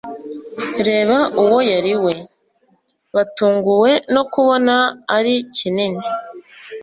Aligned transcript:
reba 0.87 1.17
uwo 1.41 1.59
yari 1.71 1.93
we. 2.03 2.13
batunguwe 3.15 3.91
no 4.13 4.23
kubona 4.33 4.75
ari 5.17 5.35
kinini 5.55 6.03